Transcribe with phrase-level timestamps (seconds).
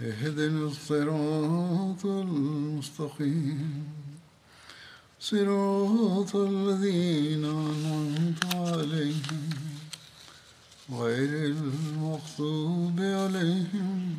[0.00, 3.84] اهدنا الصراط المستقيم.
[5.18, 9.50] صراط الذين أنعمت عليهم
[10.90, 14.16] غير المغضوب عليهم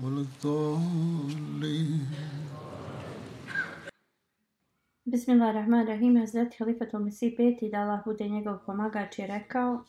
[0.00, 2.06] ولا الضالين.
[5.06, 6.16] بسم الله الرحمن الرحيم.
[6.16, 9.80] هزلت خليفة المسيح بيتي دالله بودين يقول قماغا ركاو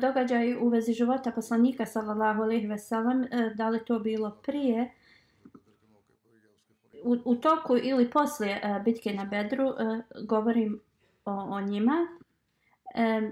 [0.00, 4.90] događaj u vezi života poslanika sallallahu alejhi ve sellem e, da li to bilo prije
[7.04, 10.80] u, u toku ili poslije e, bitke na Bedru e, govorim
[11.24, 12.06] o, o njima.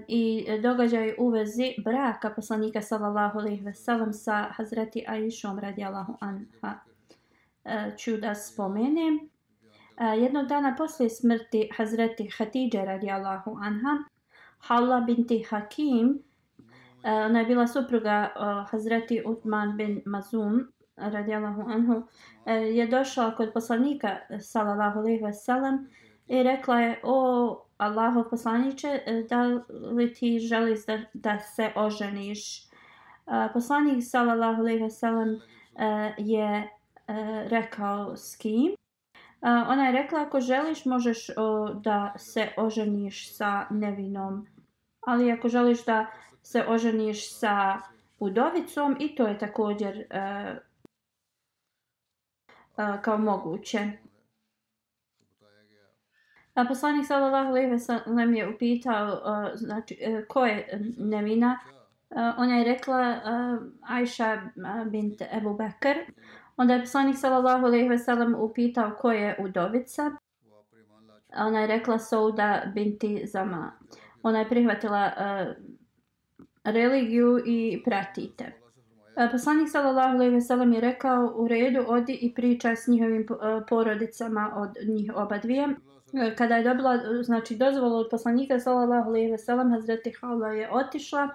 [0.07, 6.79] I događaj u vezi braka poslanika sallallahu alejhi ve sellem sa Hazreti Aishom radijallahu anha.
[7.97, 9.29] Ću da spomenem.
[10.21, 14.03] Jednog dana poslije smrti Hazreti Hatidže radijallahu anha
[14.59, 16.26] Halla binti Hakim uh,
[17.07, 22.03] Eh, ona je bila supruga uh, Hazreti Utman bin Mazum radijalahu anhu
[22.45, 25.87] eh, je došla kod poslanika sallallahu alejhi ve sellem
[26.27, 29.43] i rekla je o Allahov poslanice da
[29.91, 32.67] li ti želiš da, da se oženiš?
[33.53, 35.39] Poslanik sallallahu alejhi ve sellem
[36.17, 36.69] je
[37.47, 38.75] rekao s kim?
[39.41, 41.27] Ona je rekla ako želiš možeš
[41.83, 44.47] da se oženiš sa nevinom
[45.07, 46.05] ali ako želiš da
[46.47, 47.81] se oženiš sa
[48.19, 50.19] udovicom i to je također e,
[52.77, 53.91] e, kao moguće.
[56.57, 61.59] A poslanik sallallahu alejhi ve sellem je upitao uh, znači uh, ko je nevina?
[62.09, 64.41] Uh, ona je rekla uh, Aisha
[64.91, 65.97] bint Abu Bakr.
[66.57, 70.11] Onda je poslanik sallallahu alejhi ve sellem upitao ko je udovica?
[71.37, 73.71] Ona je rekla Sauda binti Zama.
[74.23, 75.66] Ona je prihvatila uh,
[76.71, 78.53] religiju i pratite.
[79.17, 83.21] E, poslanik sallallahu alejhi ve sellem je rekao u redu odi i pričaj s njihovim
[83.21, 83.25] e,
[83.69, 85.67] porodicama od njih oba dvije.
[86.13, 90.71] E, kada je dobila znači dozvolu od poslanika sallallahu alejhi ve sellem Hazreti Hala je
[90.71, 91.29] otišla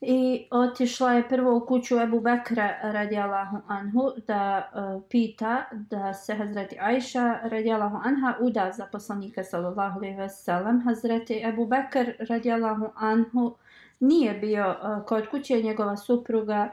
[0.00, 6.34] i otišla je prvo u kuću Ebu Bekra radijallahu anhu da uh, pita da se
[6.34, 12.88] Hazreti Aisha radijallahu anha uda za poslanika sallallahu alejhi ve sellem Hazreti Ebu Bekr radijallahu
[12.96, 13.52] anhu uh,
[14.00, 14.76] nije bio e,
[15.06, 16.70] kod kuće, njegova supruga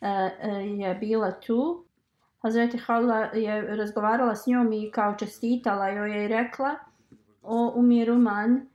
[0.00, 0.08] e,
[0.40, 1.84] e, je bila tu.
[2.42, 6.74] Hazreti Hala je razgovarala s njom i kao čestitala joj je rekla
[7.42, 8.66] o umiru man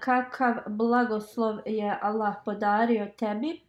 [0.00, 3.60] kakav blagoslov je Allah podario tebi.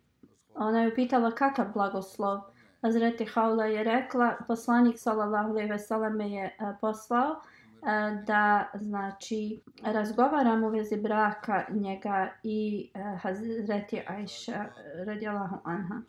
[0.56, 2.40] Ona je upitala kakav blagoslov.
[2.82, 7.38] Hazreti Haula je rekla poslanik sallallahu alejhi ve selleme je poslao uh,
[7.84, 14.66] E, da znači razgovaram u vezi braka njega i e, Hazreti Aisha
[15.06, 16.02] radijalahu anha.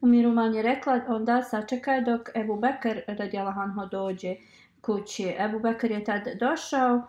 [0.00, 4.36] Umiruman je rekla onda sačekaj dok Ebu Bekr radijalahu anha dođe
[4.80, 5.34] kući.
[5.38, 7.02] Ebu Bekr je tad došao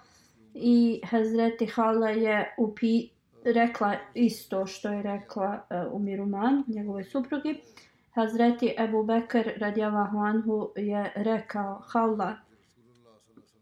[0.53, 3.09] i Hazreti Hala je upi,
[3.45, 7.61] rekla isto što je rekla e, uh, Umiruman, njegove suprugi.
[8.11, 12.35] Hazreti Ebu Bekr radijalahu anhu je rekao Hala,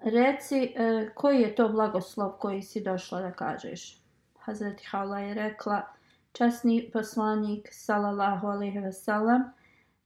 [0.03, 4.01] reci e, koji je to blagoslov koji si došla da kažeš.
[4.39, 5.81] Hazreti Hala je rekla,
[6.31, 9.42] časni poslanik, salallahu alaihi ve sellem,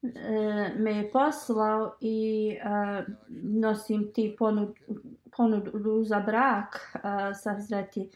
[0.04, 3.04] e, me je poslao i e,
[3.44, 4.76] nosim ti ponud,
[5.38, 7.00] ponudu za brak e,
[7.34, 8.10] sa Hazreti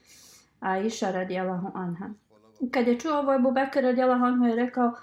[0.59, 2.09] Aisha radijalahu anha.
[2.71, 4.93] Kad je čuo ovo Ebu Bekir radijalahu anha je rekao,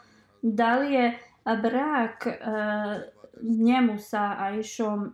[0.43, 1.19] da li je
[1.63, 2.37] brak e,
[3.43, 5.11] njemu sa Aishom uh,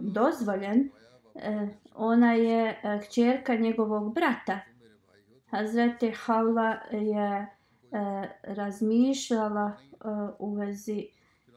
[0.00, 0.90] dozvoljen,
[1.34, 4.60] uh, ona je uh, kćerka njegovog brata.
[5.50, 7.46] Hazreti Havla je e,
[8.42, 9.96] razmišljala e,
[10.38, 11.06] u vezi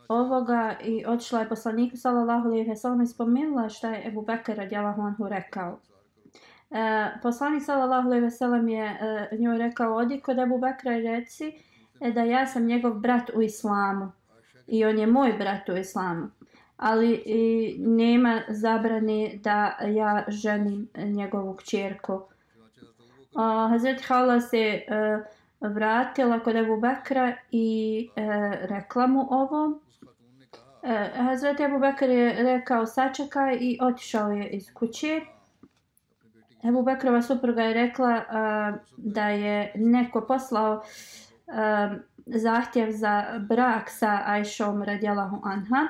[0.07, 4.55] ovoga i otišla je poslaniku sallallahu alejhi ve sellem i spomenula šta je Ebu Bekr
[4.55, 5.79] radijallahu anhu rekao.
[6.71, 11.01] E, poslanik sallallahu alejhi ve sellem je e, njoj rekao odi kod Ebu Bekra i
[11.01, 11.53] reci
[12.01, 14.11] e, da ja sam njegov brat u islamu
[14.71, 16.27] i on je moj brat u islamu.
[16.77, 22.21] Ali i nema zabrane da ja ženim njegovu kćerku.
[23.35, 25.25] A, Hazret Hala se uh,
[25.61, 28.21] vratila kod Ebu Bekra i e,
[28.61, 29.79] rekla mu ovo.
[30.83, 35.21] E, Hazret Ebu Bekr je rekao sačekaj i otišao je iz kuće.
[36.63, 40.83] Ebu Bekrova supruga je rekla a, da je neko poslao
[41.47, 41.95] a,
[42.35, 45.87] zahtjev za brak sa Ajšom radijalahu anha.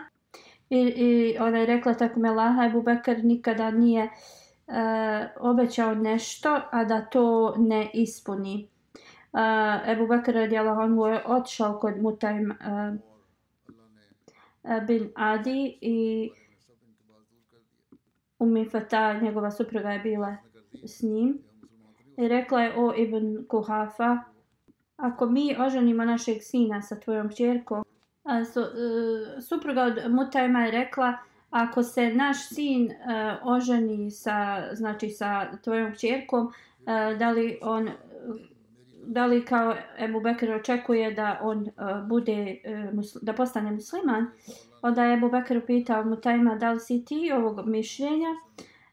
[0.69, 4.73] I, I ona je rekla tako me Laha, Ebu Bekr nikada nije uh,
[5.39, 8.67] obećao nešto, a da to ne ispuni.
[9.33, 12.57] Uh, Ebu Bekr radijalahu anhu je otišao kod Mutajm uh,
[14.87, 16.29] bin Adi i
[18.39, 20.35] Umi Fata, njegova supruga je bila
[20.83, 21.37] s njim.
[22.17, 24.17] I rekla je o Ibn Kuhafa,
[25.01, 27.83] ako mi oženimo našeg sina sa tvojom čerkom,
[28.23, 31.17] a, su, uh, e, supruga od Mutajma je rekla,
[31.49, 36.53] ako se naš sin uh, oženi sa, znači, sa tvojom čerkom, uh,
[36.85, 37.89] e, da li on
[39.03, 42.61] da li kao Ebu Bekir očekuje da on uh, bude
[42.93, 44.27] uh, da postane musliman?
[44.81, 48.29] Onda je Ebu Bekir pitao Mutajma da li si ti ovog mišljenja?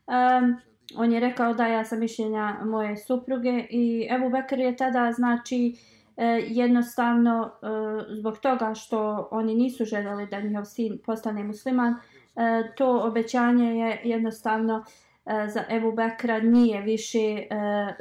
[0.06, 0.56] Um,
[0.96, 3.66] on je rekao da ja sam mišljenja moje supruge.
[3.70, 5.75] I Ebu Bekir je tada znači
[6.19, 7.67] E, jednostavno e,
[8.15, 11.99] zbog toga što oni nisu željeli da njihov sin postane musliman e,
[12.76, 14.85] to obećanje je jednostavno
[15.49, 17.43] za Ebu Bekra nije više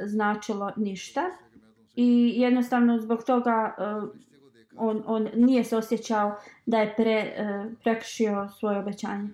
[0.00, 1.20] značilo ništa
[1.96, 3.74] i jednostavno zbog toga
[4.76, 6.36] on, on nije se osjećao
[6.66, 7.32] da je pre,
[7.82, 9.28] prekršio svoje obećanje.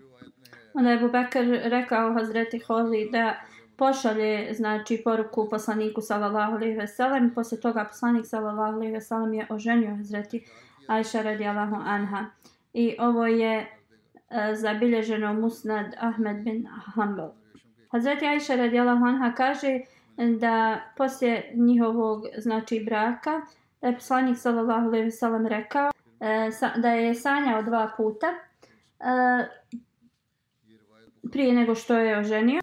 [0.74, 3.34] Onda je Bekr rekao Hazreti Holi da
[3.76, 7.34] pošalje znači poruku poslaniku sallallahu alejhi ve sellem.
[7.34, 10.44] Posle toga poslanik sallallahu alejhi ve sellem je oženio Hazreti
[10.86, 12.26] Ajša radijallahu anha.
[12.72, 17.32] I ovo je uh, zabilježeno Musnad Ahmed bin Hanbal.
[17.88, 19.80] Hazreti Ajša radijallahu anha kaže
[20.38, 23.40] da posle njihovog znači braka
[23.80, 25.90] da je poslanik sallallahu alejhi ve sellem rekao
[26.20, 28.26] e, da je sanjao dva puta
[28.98, 29.46] uh,
[31.32, 32.60] prije nego što je oženio.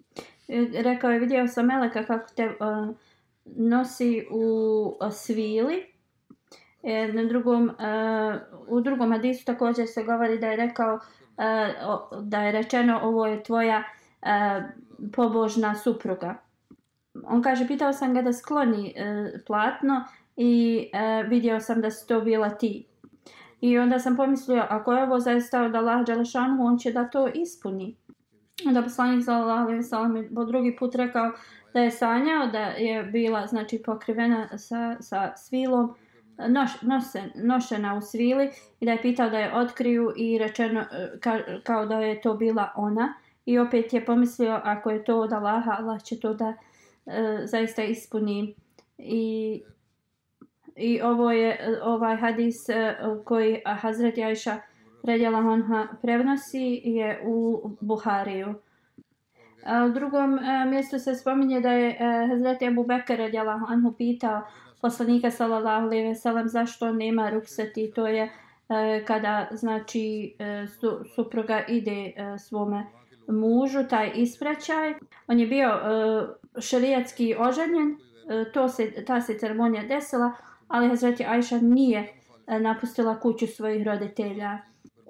[0.48, 2.96] E, rekao je, vidio sam Meleka kako te uh,
[3.44, 5.86] nosi u uh, svili.
[6.82, 12.42] E, na drugom, uh, u drugom hadisu također se govori da je rekao uh, da
[12.42, 13.82] je rečeno ovo je tvoja
[14.22, 14.28] uh,
[15.12, 16.34] pobožna supruga.
[17.24, 20.04] On kaže, pitao sam ga da skloni uh, platno
[20.36, 22.86] i uh, vidio sam da si to bila ti.
[23.60, 27.28] I onda sam pomislio, ako je ovo zaista od Allah Đalešanu, on će da to
[27.34, 27.96] ispuni.
[28.66, 31.32] Onda poslanik sallallahu alejhi ve sellem po drugi put rekao
[31.74, 35.94] da je sanjao da je bila znači pokrivena sa sa svilom
[36.48, 38.50] noš, nose, nošena u svili
[38.80, 40.84] i da je pitao da je otkriju i rečeno
[41.20, 43.14] ka, kao da je to bila ona.
[43.46, 46.54] I opet je pomislio ako je to od Allaha Allah će to da
[47.06, 48.54] e, zaista ispuni.
[48.98, 49.62] I
[50.76, 54.58] i ovo je ovaj hadis e, koji Hazret Ajša
[55.02, 58.54] Redjela Honha prevnosi je u Buhariju.
[59.66, 63.92] A u drugom e, mjestu se spominje da je e, Hazreti Abu Bekr Redjela Honhu
[63.92, 64.42] pitao
[64.80, 68.22] poslanika sallallahu alejhi ve sellem zašto nema rukseti to je
[68.68, 72.86] e, kada znači e, su, supruga ide e, svome
[73.28, 74.94] mužu taj ispraćaj
[75.26, 77.96] on je bio e, šerijatski oženjen
[78.30, 80.32] e, to se ta se ceremonija desila
[80.68, 82.12] ali Hazreti Ajša nije
[82.46, 84.58] e, napustila kuću svojih roditelja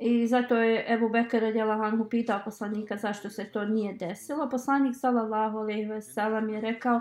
[0.04, 4.48] I zato je Ebu Bekara radijala pitao poslanika zašto se to nije desilo.
[4.50, 7.00] Poslanik sallallahu alaihi ve sellem je rekao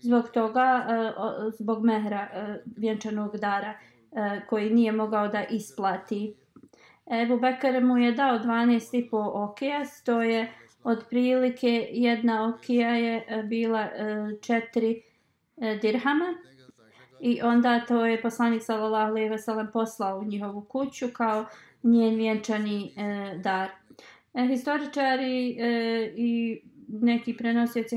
[0.00, 1.12] zbog toga, e,
[1.58, 3.74] zbog mehra e, vjenčanog dara
[4.12, 6.34] e, koji nije mogao da isplati.
[7.22, 10.52] Ebu Bekar mu je dao 12,5 okija, to je
[10.84, 15.02] otprilike jedna okija je bila 4
[15.82, 16.34] dirhama.
[17.20, 21.44] I onda to je poslanik sallallahu alejhi ve sellem poslao u njihovu kuću kao
[21.82, 23.68] njen vjenčani e, dar.
[24.34, 27.96] E, historičari e, i neki prenosioci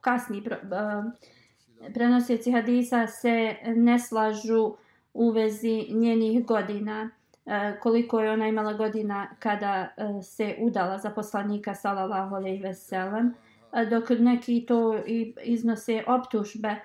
[0.00, 4.76] kasni e, prenosioci hadisa se ne slažu
[5.14, 7.10] u vezi njenih godina
[7.46, 12.74] e, koliko je ona imala godina kada e, se udala za poslanika sallallahu alejhi ve
[12.74, 13.34] sellem
[13.72, 16.80] e, dok neki to i iznose optužbe e,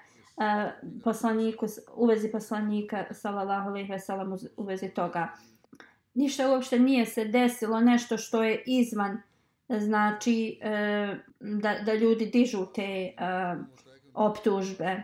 [1.03, 1.65] poslaniku,
[1.95, 5.27] u vezi poslanika, sallallahu alejhi ve sellem, u vezi toga.
[6.13, 9.21] Ništa uopšte nije se desilo, nešto što je izvan,
[9.69, 13.13] znači, e, da, da ljudi dižu te e,
[14.13, 15.03] optužbe.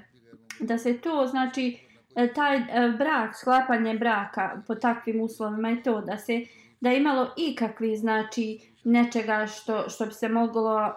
[0.59, 1.79] Da se to, znači,
[2.15, 6.45] e, taj e, brak, sklapanje braka po takvim uslovima je to da se
[6.79, 10.91] da je imalo ikakvi znači nečega što, što bi se moglo e,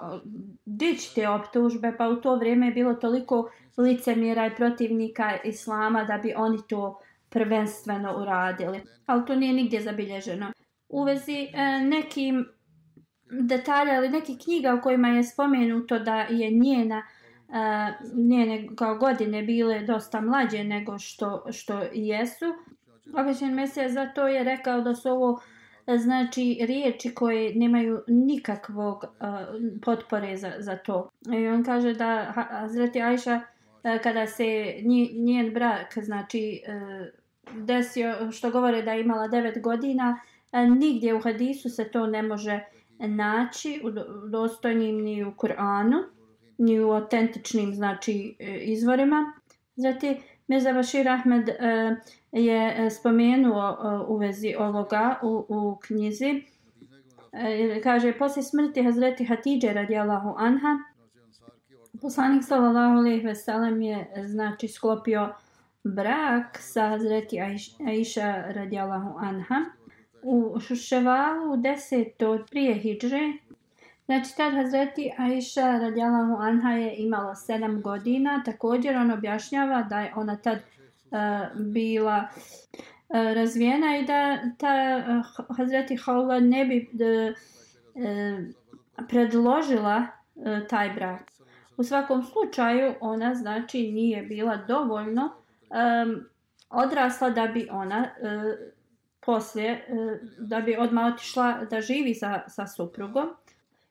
[0.65, 6.19] dići te optužbe, pa u to vrijeme je bilo toliko licemjera i protivnika islama da
[6.19, 7.01] bi oni to
[7.31, 8.81] prvenstveno uradili.
[9.07, 10.53] Ali to nije nigdje zabilježeno.
[10.89, 12.49] U vezi e, nekim
[13.31, 17.03] detalja ili nekih knjiga u kojima je spomenuto da je njena
[17.49, 22.47] e, njene kao godine bile dosta mlađe nego što, što jesu.
[23.15, 25.41] Običan mesija za to je rekao da su ovo
[25.87, 29.29] e, znači riječi koje nemaju nikakvog uh,
[29.85, 31.11] potpore za, za to.
[31.39, 34.75] I on kaže da Hazreti Ajša uh, E, kada se
[35.15, 36.81] njen brak znači e,
[37.55, 40.21] desio što govore da je imala 9 godina
[40.53, 42.61] e, nigdje u hadisu se to ne može
[42.99, 43.91] naći u
[44.29, 46.05] dostojnim ni u Kur'anu
[46.59, 49.33] ni u autentičnim znači izvorima.
[49.77, 50.17] Zatim
[50.47, 51.49] Mirza Bashir Ahmed
[52.33, 56.43] je spomenuo u vezi ovoga u, u knjizi.
[57.83, 60.79] Kaže, poslije smrti Hazreti Hatidže radijalahu anha,
[62.03, 65.29] poslanik sallallahu alejhi ve sellem je znači sklopio
[65.85, 67.39] brak sa Hazreti
[67.89, 69.65] Aisha radijalahu anha.
[70.23, 73.33] U Šuševalu od prije Hidže,
[74.09, 78.43] Znači, tad Hazreti Aisha radijalahu anha je imala 7 godina.
[78.45, 81.19] Također on objašnjava da je ona tad uh,
[81.61, 85.05] bila uh, razvijena i da ta
[85.49, 87.35] uh, Hazreti Hawla ne bi uh,
[89.09, 91.38] predložila uh, taj brak.
[91.79, 96.25] U svakom slučaju ona znači nije bila dovoljno um,
[96.71, 98.69] odrasla da bi ona uh,
[99.21, 103.29] poslije, uh, da bi odmah otišla da živi sa, sa suprugom.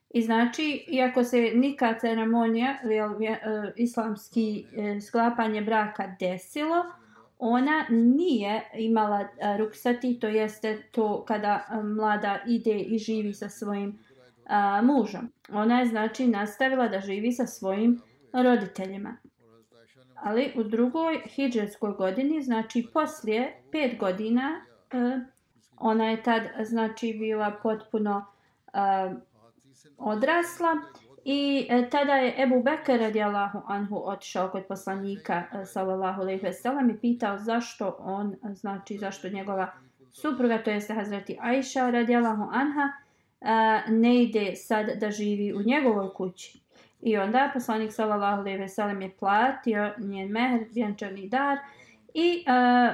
[0.10, 3.20] I znači, iako se nikad ceremonija, jel, uh,
[3.76, 6.86] islamski uh, sklapanje braka desilo,
[7.40, 9.28] ona nije imala
[9.58, 14.00] ruksati, to jeste to kada mlada ide i živi sa svojim
[14.48, 15.32] a, mužom.
[15.50, 18.02] Ona je znači nastavila da živi sa svojim
[18.34, 19.18] roditeljima.
[20.16, 24.62] Ali u drugoj hijđarskoj godini, znači poslije pet godina,
[24.92, 25.20] a,
[25.78, 28.26] ona je tad znači bila potpuno
[28.74, 29.14] a,
[29.98, 30.78] odrasla
[31.26, 36.90] i a, tada je Ebu Bekr radijallahu anhu otišao kod poslanika sallallahu alejhi ve sellem
[36.90, 39.72] i pitao zašto on znači zašto njegova
[40.12, 43.07] supruga to jest Hazreti Ajša radijallahu anha
[43.42, 46.60] e, ne ide sad da živi u njegovoj kući.
[47.02, 51.58] I onda poslanik sallallahu alejhi ve sellem je platio njen mehr, vjenčani dar
[52.14, 52.94] i a,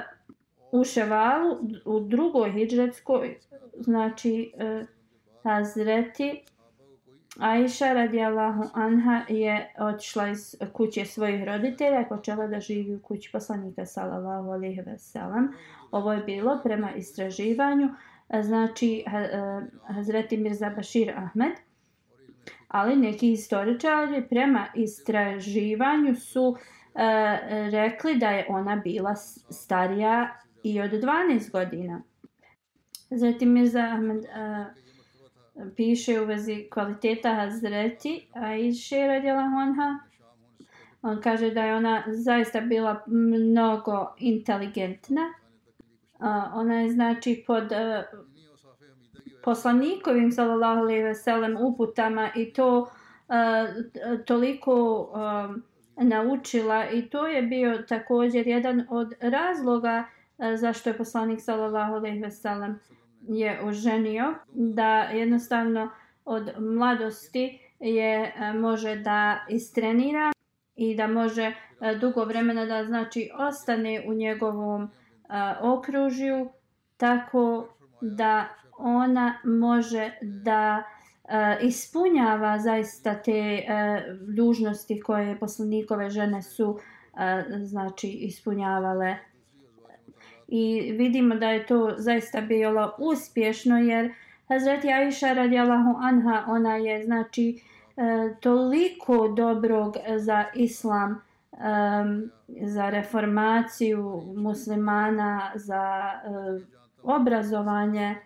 [0.72, 3.38] u Ševalu u drugoj hidžretskoj
[3.78, 4.84] znači a,
[5.42, 6.44] Hazreti
[7.38, 13.32] Aisha radijallahu anha je otišla iz kuće svojih roditelja i počela da živi u kući
[13.32, 15.52] poslanika sallallahu alejhi ve sellem.
[15.90, 17.88] Ovo je bilo prema istraživanju
[18.42, 19.28] znači e,
[19.94, 21.52] Hazreti Mirza Bashir Ahmed.
[22.68, 26.56] Ali neki historičari prema istraživanju su
[26.94, 29.14] e, rekli da je ona bila
[29.50, 32.02] starija i od 12 godina.
[33.10, 34.66] Zatim Mirza Ahmed uh,
[35.76, 39.98] piše u vezi kvaliteta Hazreti Aisha radjela Honha.
[41.02, 45.20] On kaže da je ona zaista bila mnogo inteligentna.
[46.54, 48.04] Ona je znači pod e,
[49.44, 52.90] poslanikovim sallallahu alejhi ve sellem uputama i to
[53.28, 55.06] e, toliko
[55.98, 60.04] e, naučila i to je bio također jedan od razloga
[60.56, 62.80] zašto je poslanik sallallahu alejhi ve sellem
[63.28, 65.90] je oženio, da jednostavno
[66.24, 70.32] od mladosti je može da istrenira
[70.76, 71.54] i da može
[72.00, 74.90] dugo vremena da znači ostane u njegovom
[75.28, 76.48] a, okružju
[76.96, 77.68] tako
[78.00, 80.82] da ona može da
[81.62, 83.62] ispunjava zaista te
[84.36, 86.78] dužnosti koje poslanikove žene su
[87.62, 89.16] znači ispunjavale.
[90.48, 94.12] I vidimo da je to zaista bilo uspješno jer
[94.48, 97.60] Hazreti Aisha radijallahu anha ona je znači
[97.96, 101.22] e, toliko dobrog za islam
[101.54, 102.30] um,
[102.68, 106.18] za reformaciju muslimana za e,
[107.02, 108.16] obrazovanje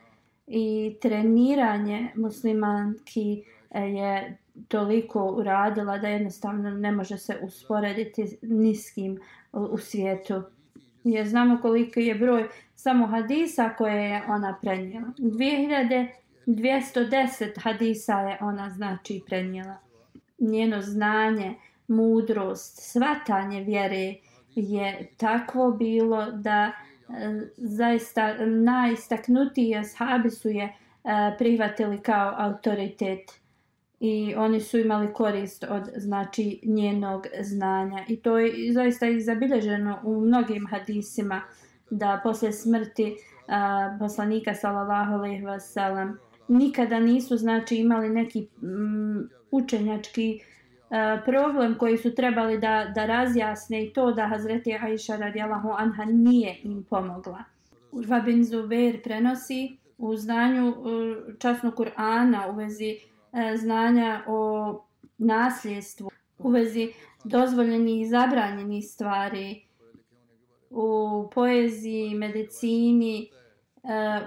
[0.47, 4.37] i treniranje muslimanki e, je
[4.69, 9.19] toliko uradila da jednostavno ne može se usporediti ni s kim
[9.53, 10.43] u, u svijetu.
[11.05, 15.09] Jer znamo koliko je broj samo hadisa koje je ona prenijela.
[15.19, 19.77] 2210 hadisa je ona znači prenijela.
[20.39, 21.55] Njeno znanje,
[21.89, 24.15] mudrost, svatanje vjere
[24.55, 26.73] je takvo bilo da e,
[27.57, 30.73] zaista najistaknutiji ashabi su je e,
[31.39, 33.21] prihvatili kao autoritet.
[34.01, 38.05] I oni su imali korist od znači njenog znanja.
[38.09, 41.43] I to je zaista izabilježeno u mnogim hadisima
[41.91, 43.17] da posle smrti
[43.49, 46.19] a, poslanika sallallahu alejhi ve sellem
[46.49, 50.41] nikada nisu znači imali neki m, učenjački
[50.91, 56.05] E, problem koji su trebali da da razjasne i to da Hazreti Aisha radijalahu anha
[56.05, 57.45] nije im pomogla.
[57.93, 60.75] Urva bin Zubair prenosi u znanju e,
[61.39, 62.97] časnog Kur'ana u vezi
[63.33, 64.85] e, znanja o
[65.19, 66.89] nasljedstvu u vezi
[67.25, 69.63] dozvoljenih i zabranjenih stvari
[70.71, 73.31] u poeziji, medicini,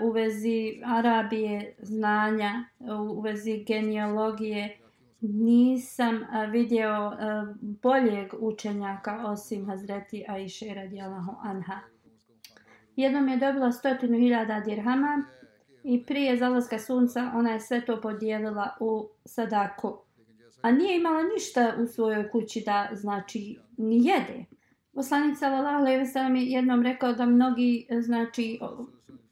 [0.02, 2.66] u vezi Arabije, znanja,
[3.10, 4.81] u vezi genealogije,
[5.22, 7.12] nisam vidio
[7.62, 11.80] boljeg učenjaka osim Hazreti Aisha radijalahu anha.
[12.96, 15.26] Jednom je dobila stotinu hiljada dirhama,
[15.84, 19.98] i prije zalaska sunca ona je sve to podijelila u sadaku.
[20.62, 24.46] A nije imala ništa u svojoj kući da znači ni jede.
[24.94, 28.60] Poslanik sallallahu alejhi ve sellem je jednom rekao da mnogi znači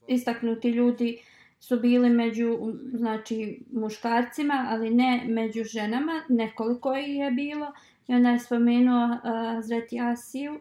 [0.08, 1.22] istaknuti ljudi
[1.60, 2.58] su bili među
[2.94, 7.74] znači muškarcima, ali ne među ženama, nekoliko ih je bilo.
[8.08, 9.20] I onda je spomenuo uh,
[9.64, 10.60] Zreti Asiju,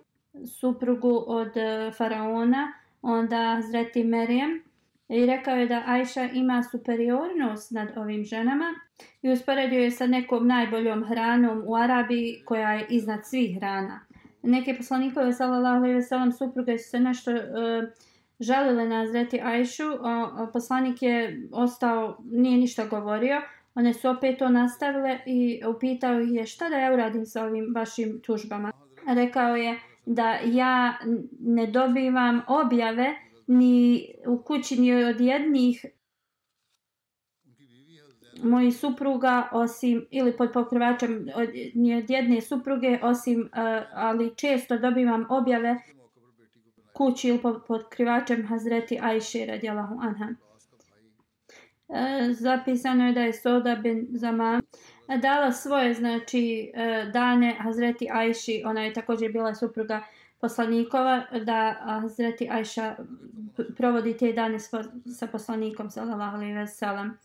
[0.60, 4.62] suprugu od uh, faraona, onda Zreti Merijem,
[5.08, 8.74] I rekao je da Ajša ima superiornost nad ovim ženama
[9.22, 14.00] i usporedio je sa nekom najboljom hranom u Arabiji koja je iznad svih hrana.
[14.42, 17.40] Neke poslanikove sallallahu alejhi ve sellem supruge su se nešto uh,
[18.40, 23.40] žalile nazreti Ajšu, a poslanik je ostao, nije ništa govorio.
[23.74, 27.72] One su opet to nastavile i upitao ih je šta da ja uradim sa ovim
[27.74, 28.72] vašim tužbama.
[29.06, 30.98] Rekao je da ja
[31.40, 33.14] ne dobivam objave
[33.46, 35.86] ni u kući ni od jednih
[38.42, 43.48] mojih supruga osim ili pod pokrivačem od, ni od jedne supruge osim uh,
[43.94, 45.76] ali često dobivam objave
[46.98, 50.28] kući ili pod krivačem Hazreti Ajše radijalahu anha.
[51.88, 54.62] E, zapisano je da je Soda bin Zaman
[55.22, 60.02] dala svoje znači e, dane Hazreti Ajši, ona je također bila supruga
[60.40, 62.96] poslanikova da Hazreti Ajša
[63.76, 67.18] provodi te dane sa poslanikom sallallahu alejhi ve sellem.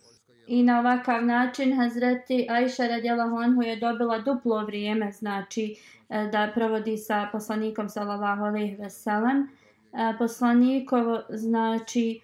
[0.47, 5.75] I na ovakav način Hazreti Ajša radijalahu anhu je dobila duplo vrijeme, znači
[6.09, 9.47] e, da provodi sa poslanikom sallallahu alejhi ve sellem.
[9.93, 12.21] E, poslanikovo znači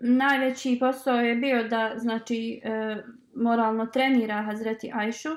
[0.00, 2.96] najveći posao je bio da znači e,
[3.34, 5.28] moralno trenira Hazreti Ajšu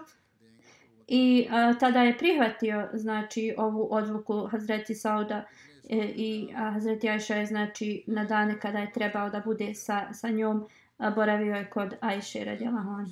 [1.08, 1.47] i
[1.80, 5.45] tada je prihvatio znači ovu odluku Hazreti Sauda
[5.89, 10.13] e, i a, Hazreti Ajša je znači na dane kada je trebao da bude sa,
[10.13, 13.06] sa njom a, boravio je kod Ajše radijala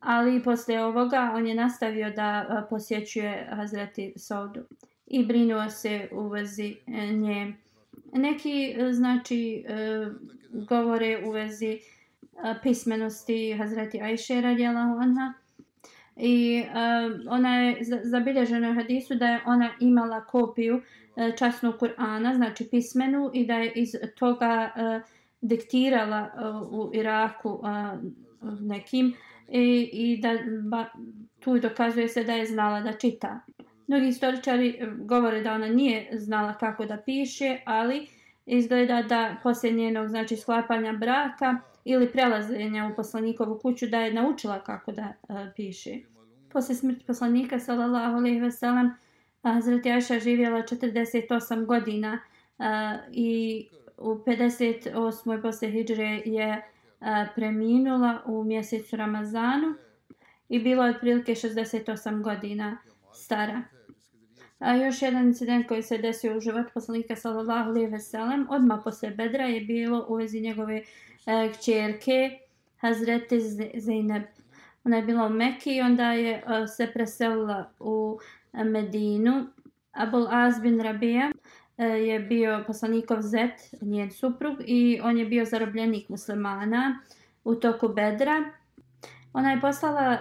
[0.00, 4.60] Ali posle ovoga on je nastavio da a, posjećuje Hazreti Saudu
[5.06, 7.54] i brinuo se u vezi e, nje.
[8.12, 10.06] Neki e, znači e,
[10.68, 11.78] govore u vezi
[12.62, 15.32] pismenosti Hazreti Ajše radijalahu anha
[16.16, 16.64] i
[17.28, 20.82] ona je zabilježena u hadisu da je ona imala kopiju
[21.38, 24.70] časnog Kur'ana, znači pismenu i da je iz toga
[25.40, 26.30] diktirala
[26.70, 27.60] u Iraku
[28.60, 29.14] nekim
[29.48, 30.30] i, i da
[30.62, 30.84] ba,
[31.40, 33.40] tu dokazuje se da je znala da čita.
[33.86, 38.06] Mnogi istoričari govore da ona nije znala kako da piše, ali
[38.46, 44.60] izgleda da poslije njenog znači, sklapanja braka ili prelazenja u poslanikovu kuću da je naučila
[44.60, 45.90] kako da uh, piše.
[46.52, 48.90] Poslije smrti poslanika sallallahu alaihi ve sellem
[49.42, 52.18] Hazreti Aisha živjela 48 godina
[52.58, 52.64] uh,
[53.12, 53.68] i
[53.98, 55.42] u 58.
[55.42, 56.62] posle hidžre je
[57.00, 59.74] uh, preminula u mjesecu Ramazanu
[60.48, 62.78] i bila je otprilike 68 godina
[63.12, 63.62] stara.
[64.64, 68.80] A još jedan incident koji se desio u životu poslanika sallallahu alejhi ve sellem odmah
[68.84, 70.82] posle Bedra je bilo u vezi njegove
[71.26, 72.38] e, kćerke
[72.76, 73.40] Hazreti
[73.74, 74.22] Zeynep.
[74.84, 78.18] Ona je bila u Mekki i onda je e, se preselila u
[78.52, 79.46] Medinu.
[79.92, 81.30] Abul Az bin Rabija
[81.78, 86.98] e, je bio poslanikov zet, njen suprug, i on je bio zarobljenik muslimana
[87.44, 88.44] u toku Bedra.
[89.32, 90.18] Ona je poslala e,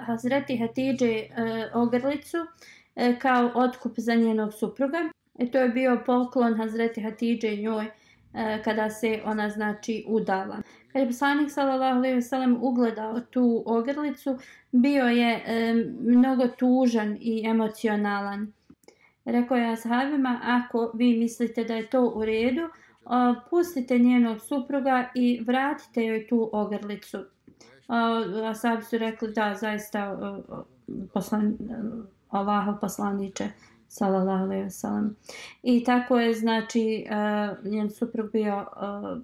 [0.00, 1.28] Hazreti Hatidže e,
[1.74, 4.98] ogrlicu uh, E, kao otkup za njenog supruga.
[5.38, 10.62] I to je bio poklon Hazreti Hatidže njoj e, kada se ona znači udala.
[10.92, 14.38] Kad je poslanik sallallahu alejhi ve sellem ugledao tu ogrlicu,
[14.72, 18.52] bio je e, mnogo tužan i emocionalan.
[19.24, 25.10] Rekao je ashabima, ako vi mislite da je to u redu, uh, pustite njenog supruga
[25.14, 27.18] i vratite joj tu ogrlicu.
[27.88, 30.58] A, ashabi su rekli da, zaista uh,
[31.14, 31.56] poslan,
[32.28, 33.48] Allahov poslaniče,
[33.88, 35.16] sallallahu alejhi ve sellem.
[35.62, 39.22] I tako je, znači, uh, njen suprug bio uh,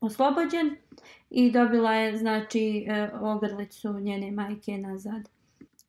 [0.00, 0.76] oslobođen
[1.30, 5.28] i dobila je, znači, uh, ogrlicu njene majke nazad.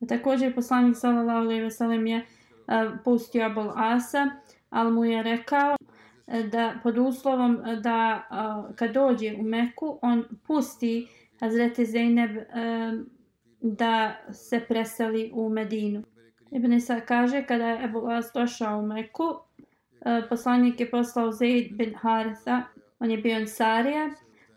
[0.08, 4.30] Također poslanik sallallahu alejhi ve sellem je uh, pustio Abul Asa,
[4.70, 5.76] al mu je rekao
[6.52, 11.08] da pod uslovom da uh, kad dođe u Meku on pusti
[11.40, 13.06] Hazreti Zeynep uh,
[13.64, 16.04] da se preseli u Medinu.
[16.52, 19.24] Ibn Isa kaže kada je Ebu Las došao u Meku,
[20.02, 22.64] e, poslanik je poslao Zaid bin Haritha,
[23.00, 24.10] on je bio Ansarija,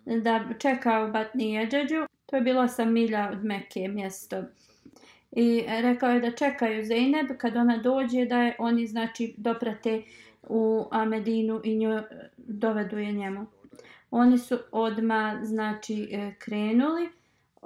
[0.07, 2.07] da čeka u Batni Jeđeđu.
[2.27, 4.43] To je bilo sa milja od Mekke mjesto.
[5.33, 10.03] I rekao je da čekaju Zeynep kad ona dođe da je oni znači doprate
[10.43, 12.03] u Medinu i nju e,
[12.37, 13.47] dovedu je njemu.
[14.11, 17.16] Oni su odma znači e, krenuli.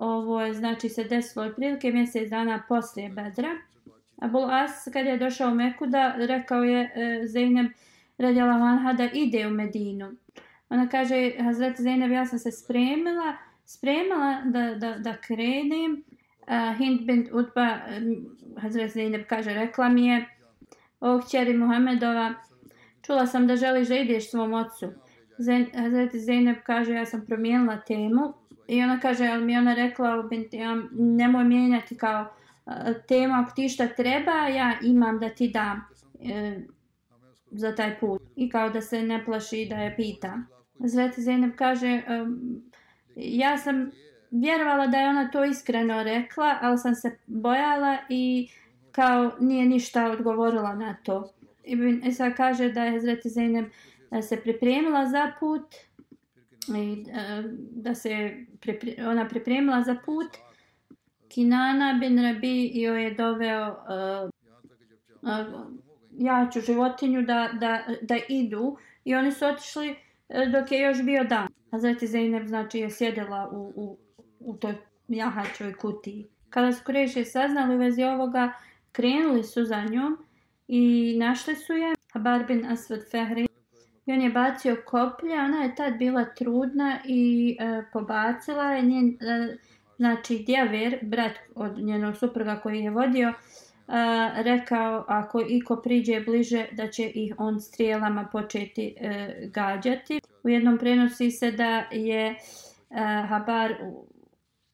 [0.00, 3.48] Ovo je znači se desilo otprilike mjesec dana poslije Bedra.
[4.18, 7.70] Abul As kad je došao u Meku da rekao je e, Zeynep
[8.18, 10.12] radjala Vanha da ide u Medinu.
[10.68, 13.36] Ona kaže Hazret Zeynep, ja sam se spremila
[13.70, 17.78] spremala da, da, da krenem uh, Hind bint Utba,
[18.56, 20.26] Hazret Zeynep kaže, rekla mi je,
[21.00, 22.34] o kćeri Muhammedova,
[23.02, 24.92] čula sam da želiš da ideš svom ocu.
[25.74, 28.34] Hazret Zeynep kaže, ja sam promijenila temu
[28.70, 32.26] i ona kaže, ali mi ona rekla, ja, nemoj mijenjati kao
[32.66, 35.84] e, tema, ako ti šta treba, ja imam da ti dam
[36.20, 36.60] e,
[37.50, 38.22] za taj put.
[38.36, 40.38] I kao da se ne plaši da je pita.
[40.78, 42.62] Zveti Zeynep kaže, um,
[43.16, 43.90] ja sam
[44.30, 48.48] vjerovala da je ona to iskreno rekla, ali sam se bojala i
[48.92, 51.32] kao nije ništa odgovorila na to.
[51.64, 53.70] Ibn Isa kaže da je Hazreti Zeynep
[54.10, 55.74] e, se pripremila za put
[56.68, 60.26] i e, da se pripre, ona pripremila za put.
[61.28, 64.30] Kinana bin Rabi joj je doveo uh,
[65.22, 65.66] uh,
[66.10, 69.96] jaču životinju da, da, da idu i oni su otišli
[70.52, 71.48] dok je još bio dan.
[71.70, 73.98] Hazreti Zeynep znači je sjedela u, u
[74.40, 74.74] u toj
[75.08, 76.28] jahačoj kutiji.
[76.50, 78.52] Kada su Kureši saznali u vezi ovoga,
[78.92, 80.18] krenuli su za njom
[80.68, 83.49] i našli su je Habar bin Asvad Fehri.
[84.10, 89.08] I on je bacio koplje, ona je tad bila trudna i e, pobacila je njen,
[89.08, 89.56] e,
[89.96, 93.34] znači djaver, brat od njenog supruga koji je vodio, e,
[94.42, 100.20] rekao ako iko priđe bliže da će ih on strijelama početi e, gađati.
[100.42, 102.36] U jednom prenosi se da je e,
[103.28, 103.74] Habar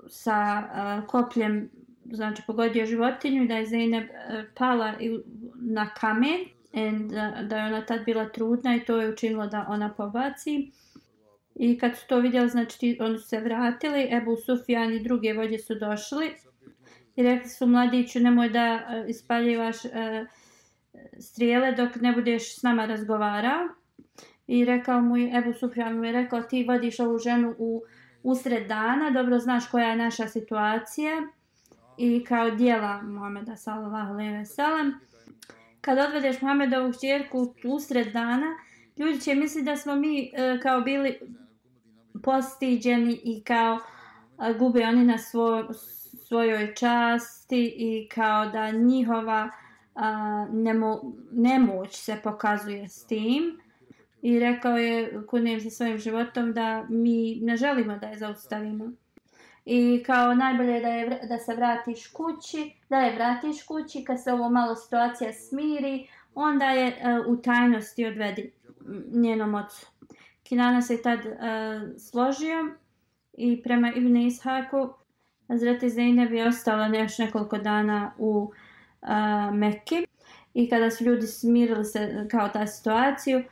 [0.08, 1.70] sa e, kopljem
[2.04, 5.18] znači pogodio životinju i da je Zeynep e, pala i,
[5.54, 9.66] na kamen and, uh, da je ona tad bila trudna i to je učinilo da
[9.68, 10.72] ona pobaci
[11.54, 15.32] i kad su to vidjeli znači ti, oni su se vratili Ebu Sufjan i druge
[15.32, 16.34] vođe su došli
[17.16, 19.90] i rekli su mladiću nemoj da uh, ispaljivaš uh,
[21.20, 23.68] strijele dok ne budeš s nama razgovarao
[24.46, 27.82] i rekao mu Ebu Sufjan mu je rekao ti vodiš ovu ženu u
[28.22, 31.12] usred dana, dobro znaš koja je naša situacija
[31.98, 34.94] i kao dijela Muhameda sallallahu alejhi ve sellem.
[35.80, 38.46] Kad odvedeš Muhamedovu ćerku usred dana,
[38.96, 41.18] ljudi će misliti da smo mi e, kao bili
[42.22, 43.78] postiđeni i kao
[44.36, 45.64] a, gube oni na svoj,
[46.26, 49.50] svojoj časti i kao da njihova
[49.94, 53.60] a, nemo, nemoć se pokazuje s tim
[54.22, 58.92] i rekao je kunem sa svojim životom da mi ne želimo da je zaustavimo.
[59.66, 64.32] I kao najbolje da, je, da se vratiš kući, da je vratiš kući, kad se
[64.32, 68.52] ovo malo situacija smiri, onda je uh, u tajnosti odvedi
[69.12, 69.86] njenom ocu.
[70.42, 71.34] Kinana se tad uh,
[71.98, 72.74] složio
[73.32, 74.88] i prema Ibn Ishaku
[75.48, 78.52] Zreti Zeynep je ostala još nekoliko dana u
[79.02, 80.04] e, uh, Mekke
[80.54, 83.42] i kada su ljudi smirili se kao ta situaciju,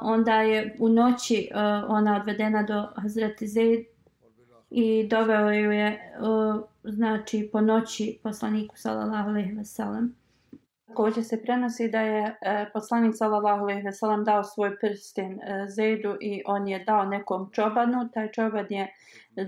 [0.00, 3.93] onda je u noći uh, ona odvedena do Hazreti Zeynep
[4.76, 10.14] i doveo ju je uh, znači po noći poslaniku sallallahu alejhi ve sellem.
[10.86, 15.66] Također se prenosi da je e, poslanik sallallahu alejhi ve sellem dao svoj prsten e,
[16.20, 18.94] i on je dao nekom čobanu, taj čoban je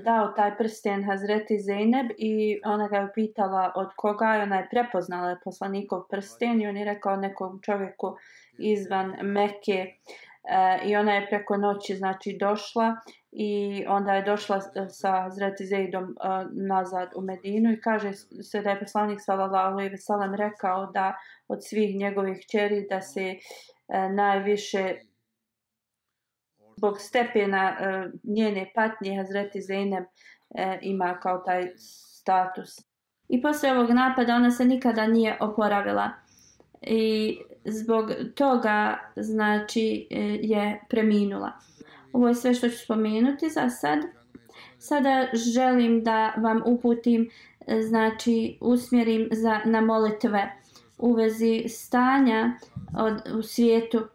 [0.04, 4.68] dao taj prsten Hazreti Zeynep i ona ga je pitala od koga je, ona je
[4.70, 8.16] prepoznala poslanikov prsten i on je rekao nekom čovjeku
[8.58, 9.86] izvan Mekke.
[10.44, 12.96] E, i ona je preko noći znači došla
[13.38, 18.12] i onda je došla e, sa Zreti Zeidom uh, e, nazad u Medinu i kaže
[18.42, 21.14] se da je poslanik sallallahu alejhi ve sellem rekao da
[21.49, 24.94] od svih njegovih ćeri da se uh, najviše
[26.77, 32.70] zbog stepena uh, njene patnje Hazreti Zeynep uh, ima kao taj status.
[33.29, 36.11] I posle ovog napada ona se nikada nije oporavila
[36.83, 40.09] i zbog toga znači
[40.42, 41.53] je preminula.
[42.16, 43.98] Ovo je sve što ću spomenuti za sad.
[44.79, 47.31] Sada želim da vam uputim,
[47.66, 50.52] e, znači usmjerim za, na molitve
[50.98, 52.52] u vezi stanja
[52.98, 54.07] od, u svijetu.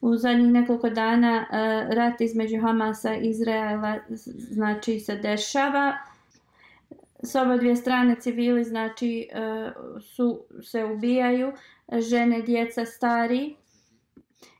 [0.00, 3.98] U zadnjih nekoliko dana uh, rat između Hamasa i Izraela
[4.50, 5.92] znači se dešava.
[7.22, 11.52] S oba dvije strane civili znači uh, su se ubijaju,
[11.92, 13.56] žene, djeca, stari.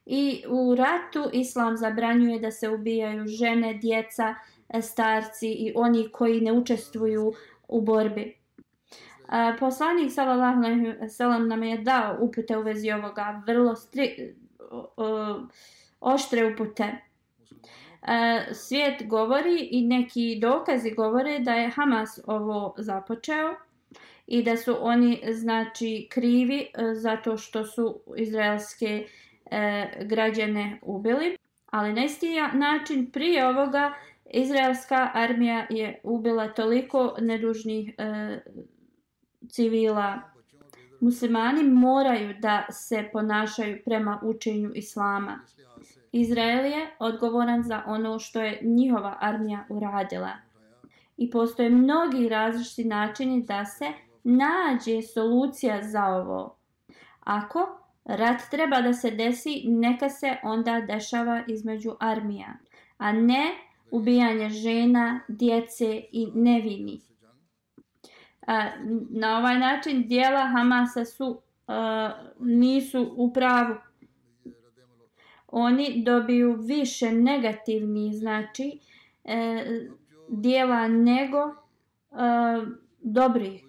[0.07, 4.35] I u ratu islam zabranjuje da se ubijaju žene, djeca,
[4.83, 7.33] starci i oni koji ne učestvuju
[7.69, 8.37] u borbi.
[9.61, 14.35] Poslanik sallallahu alejhi ve sellem nam je dao upute u vezi ovoga vrlo stri,
[14.97, 15.41] o,
[16.01, 16.93] oštre upute.
[18.53, 23.55] Svijet govori i neki dokazi govore da je Hamas ovo započeo
[24.27, 29.07] i da su oni znači krivi e, zato što su izraelske
[29.55, 31.37] e, građane ubili.
[31.67, 33.93] Ali na isti način prije ovoga
[34.31, 38.39] izraelska armija je ubila toliko nedužnih e,
[39.49, 40.21] civila.
[41.01, 45.41] Muslimani moraju da se ponašaju prema učenju islama.
[46.13, 50.31] Izrael je odgovoran za ono što je njihova armija uradila.
[51.17, 53.87] I postoje mnogi različiti načini da se
[54.25, 56.57] nađe solucija za ovo.
[57.21, 62.55] Ako Rat treba da se desi, neka se onda dešava između armija,
[62.99, 63.45] a ne
[63.91, 67.01] ubijanje žena, djece i nevini.
[69.11, 71.41] Na ovaj način dijela Hamasa su
[72.41, 73.75] nisu u pravu.
[75.49, 78.79] Oni dobiju više negativni znači
[79.25, 79.65] e,
[80.29, 81.55] dijela nego
[83.01, 83.65] dobrih.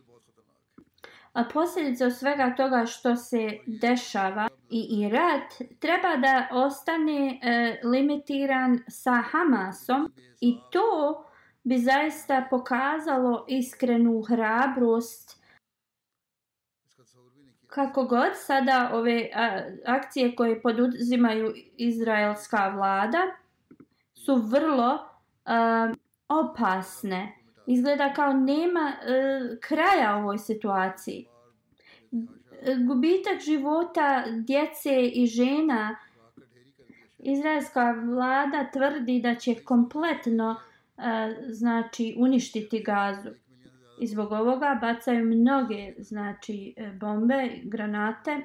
[1.36, 8.80] A posljedica svega toga što se dešava i, i rat treba da ostane e, limitiran
[8.88, 11.24] sa Hamasom i to
[11.64, 15.44] bi zaista pokazalo iskrenu hrabrost.
[17.68, 23.22] Kako god sada ove a, akcije koje poduzimaju izraelska vlada
[24.14, 25.00] su vrlo
[25.46, 25.94] a,
[26.30, 31.26] opasne izgleda kao nema e, kraja ovoj situaciji.
[32.62, 35.96] E, gubitak života djece i žena
[37.20, 40.56] Izraelska vlada tvrdi da će kompletno
[40.98, 41.02] e,
[41.48, 43.30] znači uništiti gazu.
[44.00, 48.42] I zbog ovoga bacaju mnoge znači e, bombe, granate.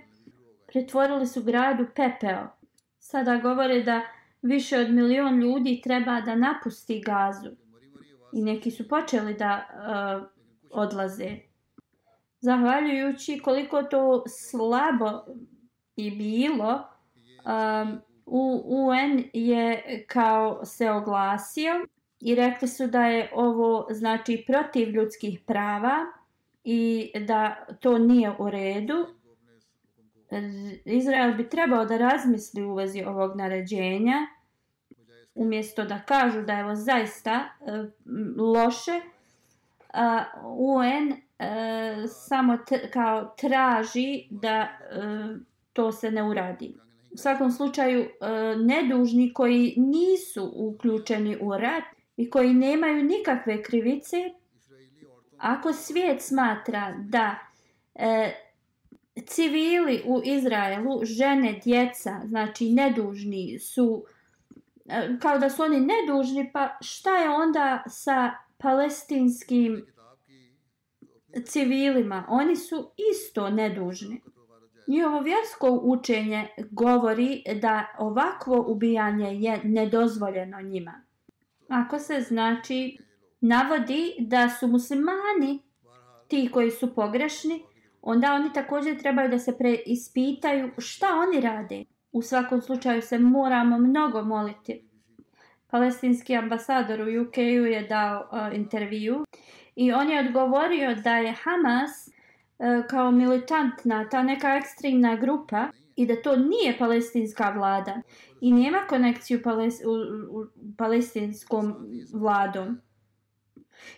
[0.66, 2.48] Pretvorili su grad u pepeo.
[2.98, 4.00] Sada govore da
[4.42, 7.50] više od milion ljudi treba da napusti gazu
[8.32, 10.26] i neki su počeli da uh,
[10.70, 11.36] odlaze.
[12.40, 15.10] Zahvaljujući koliko to slabo
[15.96, 16.88] i bilo,
[17.44, 21.86] um, u UN je kao se oglasio
[22.20, 25.96] i rekli su da je ovo znači protiv ljudskih prava
[26.64, 29.06] i da to nije u redu.
[30.84, 34.26] Izrael bi trebao da razmisli u vezi ovog naređenja
[35.34, 37.72] umjesto da kažu da je ovo zaista e,
[38.36, 39.00] loše,
[39.92, 42.58] a, UN e, samo
[42.92, 44.68] kao traži da e,
[45.72, 46.74] to se ne uradi.
[47.10, 48.08] U svakom slučaju, e,
[48.56, 51.84] nedužni koji nisu uključeni u rat
[52.16, 54.16] i koji nemaju nikakve krivice,
[55.38, 57.38] ako svijet smatra da
[57.94, 58.34] e,
[59.26, 64.19] civili u Izraelu, žene, djeca, znači nedužni su uh,
[64.90, 69.86] E, kao da su oni nedužni, pa šta je onda sa palestinskim
[71.44, 72.26] civilima?
[72.28, 74.22] Oni su isto nedužni.
[74.88, 81.02] Njihovo vjersko učenje govori da ovakvo ubijanje je nedozvoljeno njima.
[81.68, 82.98] Ako se znači
[83.40, 85.62] navodi da su muslimani
[86.28, 87.62] ti koji su pogrešni,
[88.02, 91.84] onda oni također trebaju da se preispitaju šta oni rade.
[92.12, 94.84] U svakom slučaju se moramo mnogo moliti.
[95.66, 99.24] Palestinski ambasador u UK-u je dao uh, intervju
[99.76, 106.06] i on je odgovorio da je Hamas uh, kao militantna, ta neka ekstremna grupa i
[106.06, 108.02] da to nije palestinska vlada
[108.40, 110.46] i nema konekciju pales, u, u, u
[110.78, 111.74] palestinskom
[112.12, 112.80] vladom.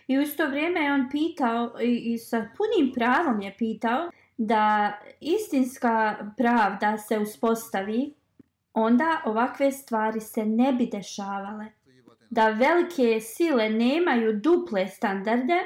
[0.07, 4.93] I u isto vrijeme je on pitao i, i sa punim pravom je pitao da
[5.19, 8.13] istinska pravda se uspostavi,
[8.73, 11.65] onda ovakve stvari se ne bi dešavale.
[12.29, 15.59] Da velike sile nemaju duple standarde,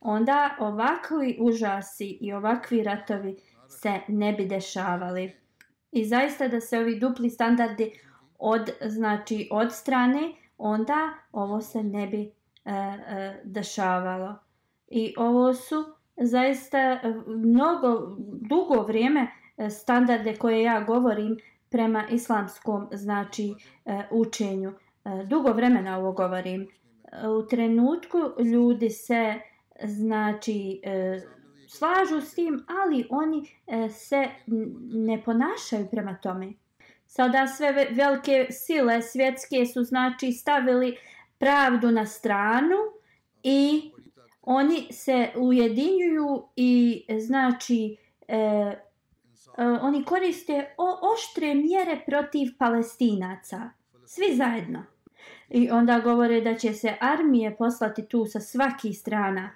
[0.00, 3.36] onda ovakvi užasi i ovakvi ratovi
[3.68, 5.36] se ne bi dešavali.
[5.92, 7.92] I zaista da se ovi dupli standardi
[8.38, 12.32] od, znači, od strane, onda ovo se ne bi
[12.64, 14.38] e, e, dešavalo.
[14.88, 15.84] I ovo su
[16.16, 18.16] zaista e, mnogo,
[18.48, 21.36] dugo vrijeme e, standarde koje ja govorim
[21.70, 24.72] prema islamskom znači e, učenju.
[25.26, 26.68] Dugo vremena ovo govorim.
[27.38, 29.34] U trenutku ljudi se
[29.84, 30.82] znači
[31.68, 33.42] slažu s tim, ali oni
[33.90, 34.28] se
[34.92, 36.52] ne ponašaju prema tome.
[37.06, 40.96] Sada sve velike sile svjetske su znači stavili
[41.38, 42.76] pravdu na stranu
[43.42, 43.91] i
[44.42, 47.96] oni se ujedinjuju i znači
[48.28, 48.76] e, e,
[49.82, 53.70] oni koriste o, oštre mjere protiv palestinaca.
[54.06, 54.84] Svi zajedno.
[55.48, 59.50] I onda govore da će se armije poslati tu sa svakih strana.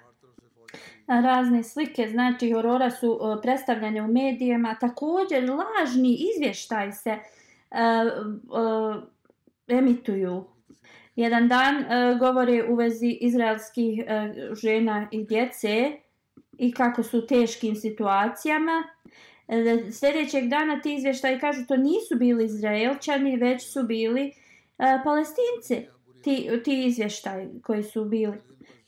[1.07, 4.75] Razne slike, znači horora su uh, predstavljene u medijima.
[4.79, 7.77] Također lažni izvještaj se uh,
[8.49, 9.03] uh,
[9.67, 10.45] emituju
[11.17, 15.91] Jedan dan e, govore u vezi izraelskih e, žena i djece
[16.57, 18.83] i kako su u teškim situacijama.
[19.47, 24.33] E, sljedećeg dana ti izvještaj kažu to nisu bili izraelčani, već su bili e,
[25.03, 25.87] palestinci.
[26.21, 28.37] Ti, ti izvještaj koji su bili.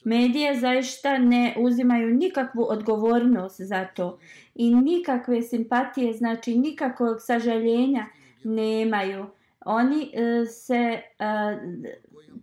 [0.03, 4.19] Medije zaista ne uzimaju nikakvu odgovornost za to
[4.55, 8.05] i nikakve simpatije, znači nikakvog sažaljenja
[8.43, 9.25] nemaju.
[9.65, 11.01] Oni e, se e,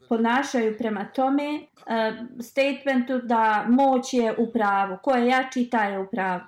[0.08, 4.98] ponašaju prema tome uh, statementu da moć je u pravu.
[5.02, 6.42] Ko je jači, taj je u pravu.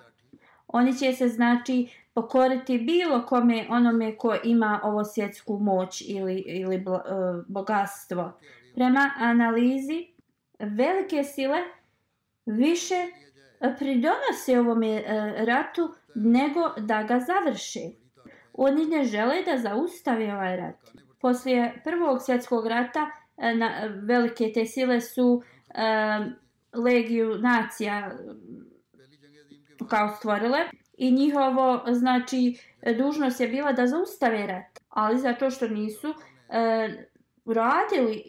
[0.69, 6.77] Oni će se znači pokoriti bilo kome onome ko ima ovo svjetsku moć ili, ili
[6.77, 7.03] uh,
[7.49, 8.33] bogatstvo.
[8.75, 10.07] Prema analizi,
[10.59, 11.59] velike sile
[12.47, 12.95] više
[13.79, 17.81] pridonose ovome uh, ratu nego da ga završe.
[18.53, 20.77] Oni ne žele da zaustave ovaj rat.
[21.21, 23.71] Poslije prvog svjetskog rata E, na,
[24.03, 26.35] velike te sile su um,
[26.85, 28.15] legiju nacija e,
[29.89, 30.59] kao stvorile.
[30.97, 32.59] I njihovo znači
[32.99, 36.89] dužnost je bila da zaustave rat ali zato što nisu e,
[37.47, 38.23] radili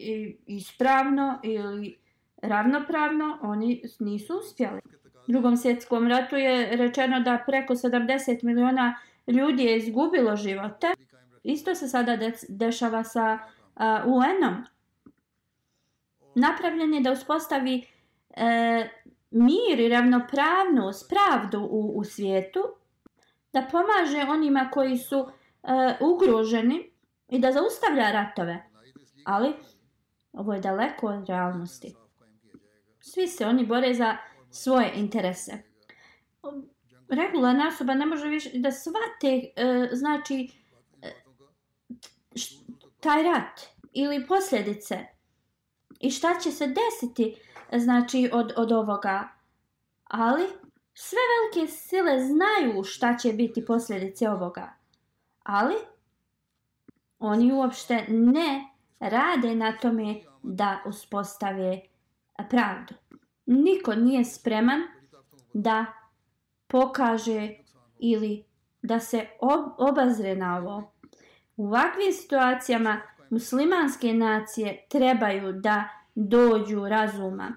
[0.46, 1.98] ispravno ili
[2.42, 4.80] ravnopravno oni nisu uspjeli.
[5.28, 8.94] U drugom svjetskom ratu je rečeno da preko 70 miliona
[9.26, 10.86] ljudi je izgubilo živote.
[11.42, 13.38] Isto se sada de dešava sa
[13.76, 14.64] uh, UN-om
[16.40, 17.86] napravljen je da uspostavi
[18.30, 18.88] e,
[19.30, 22.60] mir i ravnopravnost, pravdu u, u svijetu,
[23.52, 25.26] da pomaže onima koji su
[25.62, 26.90] e, ugroženi
[27.28, 28.70] i da zaustavlja ratove.
[29.24, 29.54] Ali
[30.32, 31.94] ovo je daleko od realnosti.
[33.00, 34.16] Svi se oni bore za
[34.50, 35.52] svoje interese.
[37.08, 40.50] Regularna osoba ne može više da svate, e, znači,
[41.02, 41.12] e,
[43.00, 43.60] taj rat
[43.92, 45.06] ili posljedice
[46.00, 47.36] i šta će se desiti
[47.72, 49.28] znači od, od ovoga.
[50.04, 50.46] Ali
[50.94, 54.74] sve velike sile znaju šta će biti posljedice ovoga.
[55.42, 55.74] Ali
[57.18, 58.68] oni uopšte ne
[59.00, 61.80] rade na tome da uspostave
[62.50, 62.94] pravdu.
[63.46, 64.82] Niko nije spreman
[65.52, 65.86] da
[66.66, 67.54] pokaže
[67.98, 68.44] ili
[68.82, 70.92] da se ob obazre na ovo.
[71.56, 73.00] U ovakvim situacijama
[73.30, 77.52] muslimanske nacije trebaju da dođu razuma.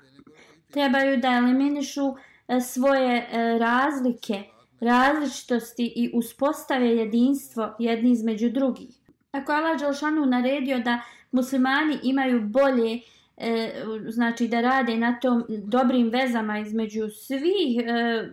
[0.72, 2.16] Trebaju da eliminišu
[2.48, 4.44] e, svoje e, razlike,
[4.80, 8.90] različitosti i uspostave jedinstvo jedni između drugih.
[9.32, 11.02] Ako Allah Đelšanu naredio da
[11.32, 13.00] muslimani imaju bolje,
[13.38, 13.74] e,
[14.08, 18.24] znači da rade na tom dobrim vezama između svih e,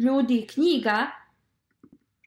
[0.00, 1.06] ljudi knjiga,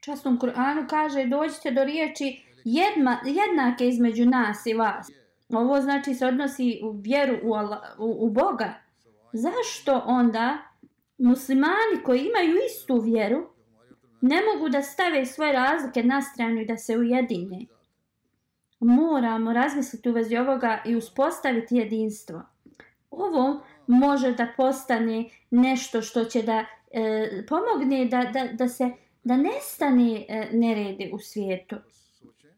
[0.02, 5.12] častom Kur'anu kaže dođite do riječi jedna, jednake između nas i vas.
[5.50, 8.74] Ovo znači se odnosi u vjeru u, Allah, u, u Boga.
[9.34, 10.58] Zašto onda
[11.18, 13.50] muslimani koji imaju istu vjeru
[14.22, 17.66] ne mogu da stave svoje razlike na stranu i da se ujedine.
[18.80, 22.42] Moramo razmisliti u vezi ovoga i uspostaviti jedinstvo.
[23.12, 28.92] Ovo može da postane nešto što će da e, pomogne da, da, da se
[29.24, 31.76] da nestane e, nerede u svijetu.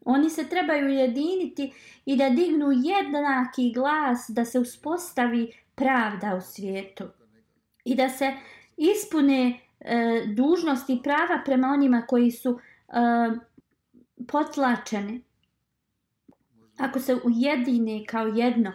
[0.08, 1.72] Oni se trebaju ujediniti
[2.04, 7.04] i da dignu jednaki glas da se uspostavi pravda u svijetu
[7.84, 8.34] i da se
[8.76, 12.92] ispune e, dužnosti i prava prema onima koji su e,
[14.28, 15.22] potlačeni.
[16.78, 18.72] Ako se ujedine kao jedno,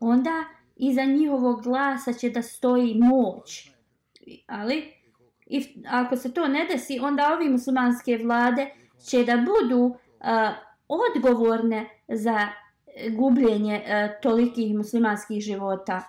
[0.00, 0.44] onda
[0.76, 3.70] iza njihovog glasa će da stoji moć.
[4.46, 4.92] Ali,
[5.46, 8.70] i ako se to ne desi, onda ovi muslimanske vlade
[9.08, 12.48] će da budu uh, odgovorne za
[12.86, 16.02] e, gubljenje e, tolikih muslimanskih života.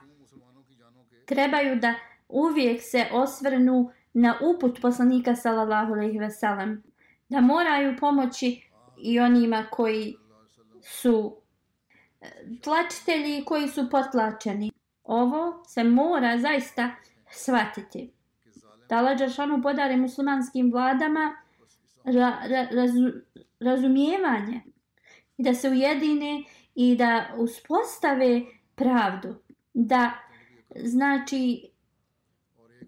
[1.26, 1.94] Trebaju da
[2.30, 6.84] uvijek se osvrnu na uput poslanika sallallahu alejhi ve sellem
[7.30, 8.62] da moraju pomoći
[9.02, 10.16] i onima koji
[10.82, 11.36] su
[12.22, 12.28] e,
[12.64, 14.72] tlačitelji koji su potlačeni.
[15.04, 16.92] Ovo se mora zaista
[17.32, 18.12] shvatiti.
[18.90, 21.36] Da Allah Đaršanu podare muslimanskim vladama
[22.04, 23.12] ra, ra, razu,
[23.60, 24.62] razumijevanje
[25.40, 26.44] i da se ujedine
[26.76, 28.42] i da uspostave
[28.76, 29.36] pravdu.
[29.74, 30.12] Da
[30.76, 31.70] znači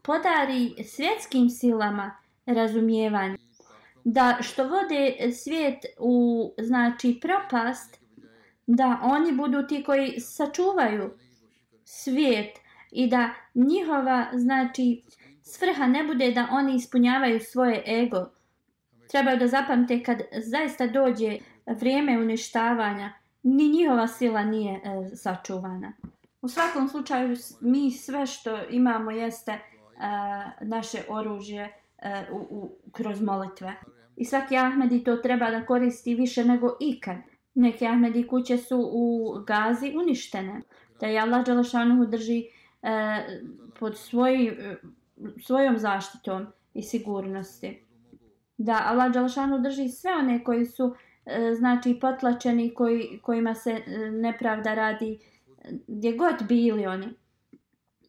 [0.02, 3.38] podari svjetskim silama razumijevanje.
[4.04, 8.00] Da što vode svijet u znači propast
[8.68, 11.12] da oni budu ti koji sačuvaju
[11.84, 12.58] svijet
[12.92, 15.04] i da njihova znači
[15.42, 18.30] svrha ne bude da oni ispunjavaju svoje ego.
[19.10, 25.94] Trebaju da zapamte kad zaista dođe vrijeme uništavanja, ni njihova sila nije e, sačuvana.
[26.42, 29.60] U svakom slučaju mi sve što imamo jeste e,
[30.62, 33.74] naše oružje e, u, u, kroz molitve.
[34.16, 37.18] I svaki Ahmedi to treba da koristi više nego ikad.
[37.54, 40.62] Neke Ahmedi kuće su u Gazi uništene.
[41.00, 42.44] Da je Allah Đalašanuhu drži
[42.82, 43.24] e,
[43.80, 44.76] pod svoj, e,
[45.44, 47.86] svojom zaštitom i sigurnosti.
[48.58, 53.72] Da Allah Đalašanuhu drži sve one koji su e, E, znači potlačeni, koji, kojima se
[53.72, 55.20] e, nepravda radi
[55.64, 57.14] e, gdje god bili oni.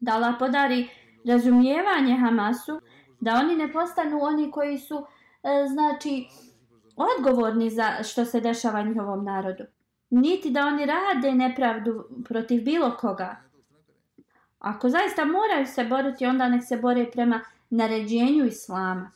[0.00, 0.88] Da Allah podari
[1.24, 2.80] razumijevanje Hamasu,
[3.20, 5.06] da oni ne postanu oni koji su
[5.68, 6.26] znači
[6.96, 9.64] odgovorni za što se dešava njihovom narodu.
[10.10, 13.36] Niti da oni rade nepravdu protiv bilo koga.
[14.58, 17.40] Ako zaista moraju se boriti, onda nek se bore prema
[17.70, 19.10] naređenju islama.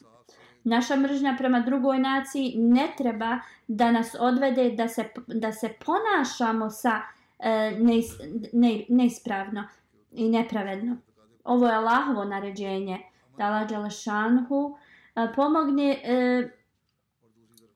[0.66, 3.38] Naša mržnja prema drugoj naciji ne treba
[3.68, 7.00] da nas odvede da se, da se ponašamo sa
[7.38, 8.06] e, neis,
[8.52, 9.64] ne, neispravno
[10.12, 10.96] i nepravedno.
[11.44, 12.98] Ovo je Allahovo naređenje
[13.38, 14.76] da Allah Đalešanhu
[15.16, 16.48] e, pomogne e,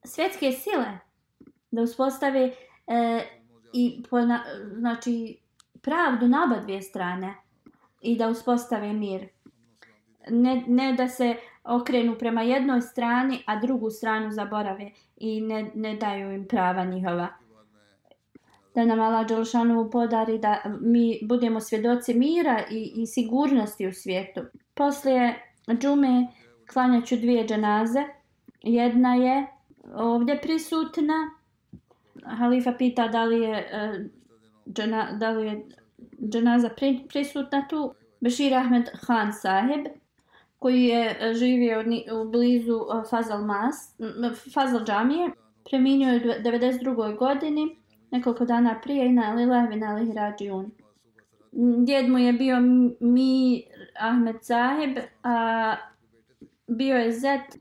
[0.05, 0.99] svjetske sile
[1.70, 2.53] da uspostave
[2.86, 3.26] e,
[3.72, 4.45] i pona,
[4.78, 5.38] znači
[5.82, 7.34] pravdu na oba dvije strane
[8.01, 9.28] i da uspostave mir.
[10.28, 15.96] Ne, ne da se okrenu prema jednoj strani, a drugu stranu zaborave i ne, ne
[15.96, 17.28] daju im prava njihova.
[18.74, 24.40] Da nam Allah Đelšanu podari da mi budemo svjedoci mira i, i sigurnosti u svijetu.
[24.74, 25.34] Poslije
[25.68, 26.26] džume
[26.72, 28.04] klanjaću dvije dženaze.
[28.62, 29.46] Jedna je
[29.94, 31.30] ovdje prisutna.
[32.24, 34.04] Halifa pita da li je, e,
[34.72, 35.66] džena, da li je
[36.28, 36.70] dženaza
[37.08, 37.94] prisutna tu.
[38.20, 39.86] Bešir Ahmed Khan sahib,
[40.61, 41.84] koji je e, živio
[42.20, 43.76] u blizu e, Fazal, Mas,
[44.54, 45.30] Fazal džamije,
[45.70, 47.18] preminio je u 92.
[47.18, 47.76] godini,
[48.11, 50.70] nekoliko dana prije i na Lilavi na Lihirađijun.
[51.86, 52.56] Djed mu je bio
[53.00, 53.62] mi
[54.00, 55.76] Ahmed Sahib, a
[56.66, 57.56] bio je zet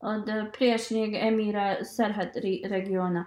[0.00, 3.26] od priješnjeg emira Serhat regiona.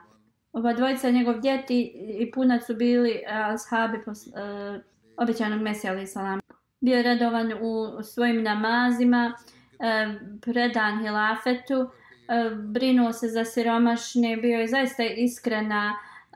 [0.53, 4.34] Ova dvojica, njegov djeti i punac su bili e, ashabi pos, uh,
[5.17, 6.43] obećanog Mesija alaih salam.
[6.84, 9.34] Bio redovan u svojim namazima,
[9.79, 10.07] e,
[10.41, 11.88] predan hilafetu, e,
[12.55, 16.36] brinuo se za siromašne, bio je zaista iskrena e,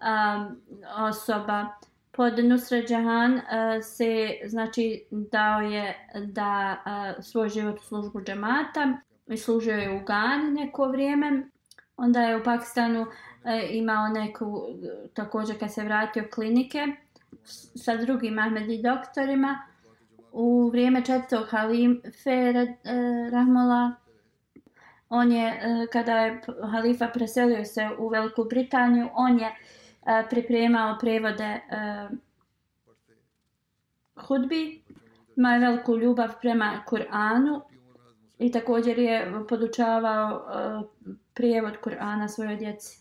[0.97, 1.67] osoba.
[2.11, 3.41] Pod Nusra Džahan
[3.81, 6.77] se znači dao je da
[7.21, 11.43] svoj život u službu džemata i služio je u Gani neko vrijeme.
[11.97, 13.05] Onda je u Pakistanu
[13.69, 14.67] imao neku,
[15.13, 16.87] također kad se vratio klinike
[17.75, 19.67] sa drugim Ahmedi doktorima.
[20.39, 22.75] U vrijeme četvrtog halife eh,
[23.31, 23.91] Rahmola,
[25.09, 30.97] on je, eh, kada je halifa preselio se u Veliku Britaniju, on je eh, pripremao
[30.99, 31.61] prevode
[34.15, 34.81] hudbi
[35.35, 37.61] Ima je veliku ljubav prema Kur'anu
[38.39, 40.41] i također je podučavao
[41.33, 42.99] prijevod Kur'ana svojoj djeci.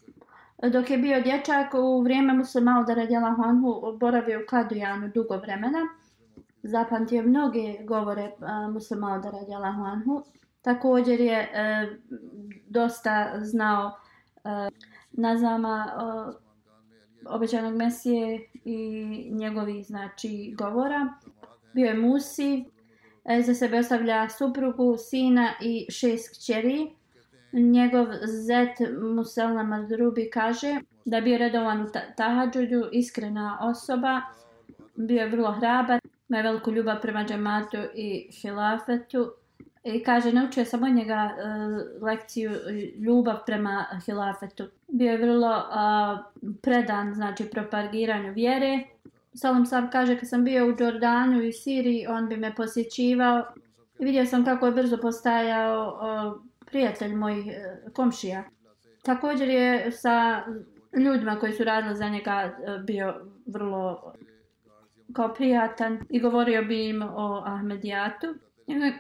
[0.72, 5.78] Dok je bio dječak, u vrijeme muslima da radjela Honhu boravio u Kadujanu dugo vremena.
[6.67, 10.23] Zapamtio mnoge govore a, muslima od radjela Honhu.
[10.62, 11.89] Također je e,
[12.69, 13.91] dosta znao
[14.45, 14.69] e,
[15.12, 16.47] nazama e,
[17.29, 21.09] obećanog Mesije i njegovi znači govora.
[21.73, 22.64] Bio je Musi,
[23.25, 26.91] e, za sebe ostavlja suprugu, sina i šest kćeri.
[27.53, 28.79] Njegov zet
[29.14, 31.87] Muselna Madrubi kaže da bio redovan u
[32.93, 34.21] iskrena osoba,
[34.95, 39.33] bio je vrlo hrabar, ima veliku ljubav prema džematu i hilafetu.
[39.85, 42.51] I kaže, naučio sam od njega uh, lekciju
[42.99, 44.64] ljubav prema hilafetu.
[44.89, 46.18] Bio je vrlo uh,
[46.62, 48.85] predan, znači, propagiranju vjere.
[49.35, 53.45] Salam sam kaže, kad sam bio u Jordanu i Siriji, on bi me posjećivao.
[53.99, 58.45] I vidio sam kako je brzo postajao uh, prijatelj mojih uh, komšija.
[59.03, 60.43] Također je sa
[60.97, 63.14] ljudima koji su radili za njega uh, bio
[63.47, 64.12] vrlo
[65.17, 68.27] kao prijatan i govorio bi im o Ahmedijatu.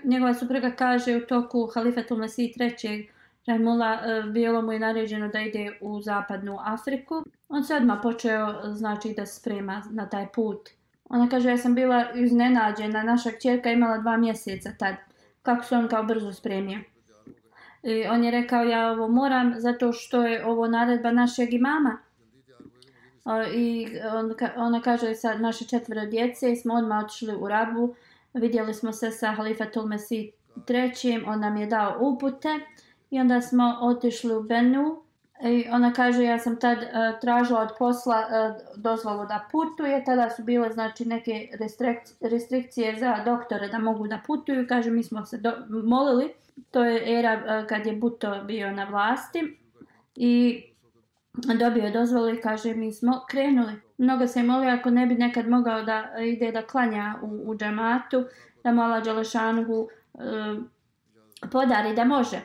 [0.04, 3.10] Njegova supruga kaže u toku halifetu Mesih III.
[3.46, 7.24] Rahimullah e, bilo mu je naređeno da ide u zapadnu Afriku.
[7.48, 10.68] On se odmah počeo znači da se sprema na taj put.
[11.08, 14.94] Ona kaže ja sam bila iznenađena, naša kćerka imala dva mjeseca tad.
[15.42, 16.78] Kako se on kao brzo spremio.
[17.82, 21.98] I on je rekao ja ovo moram zato što je ovo naredba našeg imama.
[23.54, 27.94] I on, ona kaže sa naše četvore djece smo odmah otišli u Rabu.
[28.34, 30.30] Vidjeli smo se sa Halifatul Mesih
[30.66, 32.48] trećim, on nam je dao upute.
[33.10, 35.02] I onda smo otišli u Benu.
[35.42, 40.30] I ona kaže ja sam tad uh, tražila od posla uh, dozvolu da putuje, tada
[40.30, 41.48] su bile znači neke
[42.20, 46.32] restrikcije za doktore da mogu da putuju, kaže mi smo se do, molili,
[46.70, 49.58] to je era uh, kad je Buto bio na vlasti.
[50.14, 50.62] I
[51.36, 53.72] dobio dozvolu i kaže mi smo krenuli.
[53.98, 57.50] Mnogo se je molio ako ne bi nekad mogao da e, ide da klanja u,
[57.50, 58.24] u džamatu,
[58.64, 60.18] da mala Đelešanuhu e,
[61.52, 62.40] podari da može.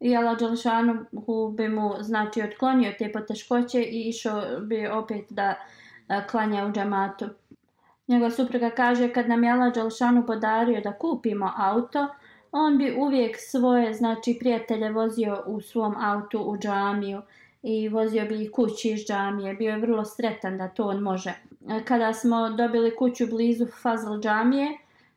[0.00, 5.54] I Allah Đelešanuhu bi mu znači otklonio te poteškoće i išao bi opet da
[6.08, 7.28] e, klanja u džamatu.
[8.10, 12.08] Njegova supruga kaže kad nam je Allah Đelešanu podario da kupimo auto,
[12.52, 17.22] on bi uvijek svoje znači prijatelje vozio u svom autu u džamiju
[17.62, 19.54] i vozio bi ih kući iz džamije.
[19.54, 21.30] Bio je vrlo sretan da to on može.
[21.30, 24.68] E, kada smo dobili kuću blizu Fazl džamije,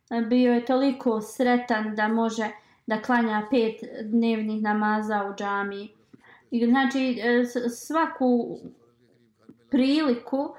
[0.10, 2.50] e, bio je toliko sretan da može
[2.88, 5.90] da klanja pet dnevnih namaza u džamiji.
[6.52, 8.58] I znači e, svaku
[9.70, 10.56] priliku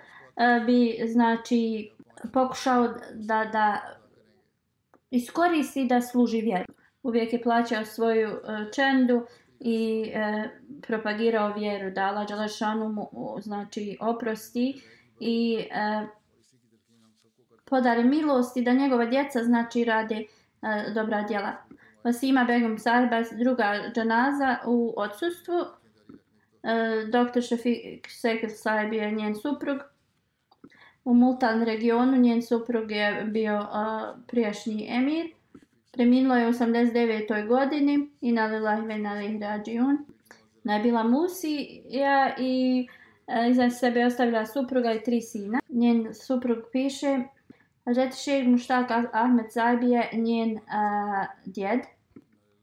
[0.66, 1.90] bi znači
[2.32, 3.80] pokušao da, da
[5.10, 6.72] iskoristi da služi vjeru.
[7.02, 8.28] Uvijek je plaćao svoju
[8.74, 9.26] čendu,
[9.60, 10.48] i e,
[10.86, 14.80] propagirao vjeru da Allah Đalešanu mu znači oprosti
[15.20, 16.06] i e,
[17.64, 20.24] podari milosti da njegova djeca znači rade e,
[20.94, 21.52] dobra djela.
[22.04, 25.54] Vasima Begum Sahiba druga džanaza u odsustvu.
[26.62, 27.40] E, Dr.
[27.40, 29.78] Šafik Sekil Saib je njen suprug.
[31.04, 33.66] U Multan regionu njen suprug je bio e,
[34.26, 35.26] prijašnji emir.
[35.94, 37.48] Preminulo je u 89.
[37.48, 39.98] godini i na je ve nalih rađiun.
[40.64, 42.86] Najbila Musi ja i
[43.26, 45.60] e, iza sebe ostavila supruga i tri sina.
[45.68, 47.18] Njen suprug piše
[47.86, 51.80] Žet šeg muštak Ahmed Zajbi je njen a, djed.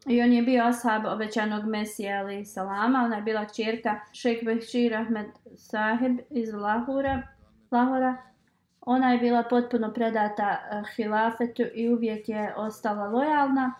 [0.07, 3.03] I on je bio ashab obećanog Mesija ali salama.
[3.05, 5.25] Ona je bila čirka šeg Bešir Ahmed
[5.57, 7.21] Sahib iz Lahura.
[7.71, 8.17] Lahora.
[8.81, 13.73] Ona je bila potpuno predata e, hilafetu i uvijek je ostala lojalna.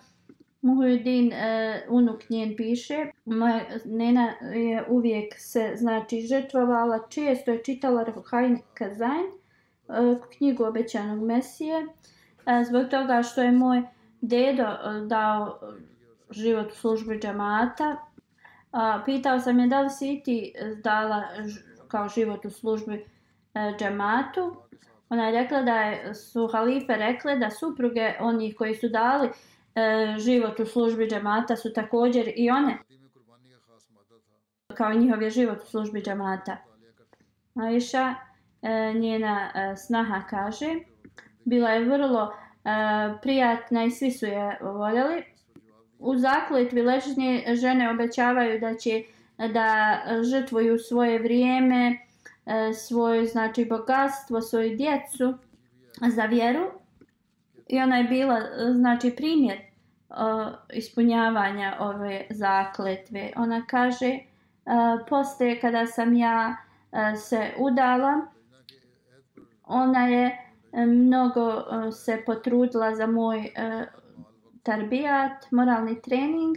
[0.62, 8.04] Muhuddin, e, unuk njen piše, moja nena je uvijek se znači žrtvovala, često je čitala
[8.04, 13.82] Ruhajn Kazajn, e, knjigu obećanog Mesije, e, zbog toga što je moj
[14.20, 15.58] dedo e, dao
[16.32, 17.96] život u službi džamata.
[18.72, 21.22] Uh, pitao sam je da li si ti e, dala
[21.88, 24.56] kao život u službi uh, džamatu.
[25.12, 30.14] Ona je rekla da je, su halife rekle da supruge onih koji su dali e,
[30.18, 32.78] život u službi džemata su također i one
[34.74, 36.56] kao njihov je život u službi džemata.
[37.54, 38.14] Aisha,
[38.62, 40.74] e, njena e, snaha kaže,
[41.44, 42.70] bila je vrlo e,
[43.22, 45.22] prijatna i svi su je voljeli.
[45.98, 49.02] U zakletvi ležnje žene obećavaju da će
[49.52, 49.98] da
[50.30, 52.11] žrtvuju svoje vrijeme, e,
[52.46, 55.34] E, svoje znači bogatstvo, svoju djecu
[56.08, 56.70] za vjeru
[57.66, 59.64] I ona je bila, e, znači, primjer e,
[60.72, 63.32] ispunjavanja ove zakletve.
[63.36, 64.18] Ona kaže,
[65.08, 66.56] poslije kada sam ja
[67.16, 68.20] se udala,
[69.64, 70.38] ona je
[70.72, 71.62] mnogo
[71.92, 73.52] se potrudila za moj
[74.62, 76.56] tarbijat, moralni trening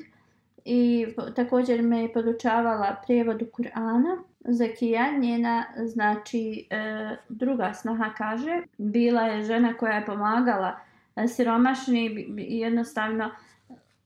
[0.66, 4.18] i također me je podučavala prijevodu Kur'ana.
[4.40, 10.80] Zakija, njena, znači, e, druga snaha kaže, bila je žena koja je pomagala
[11.16, 12.06] e, siromašni
[12.38, 13.32] i jednostavno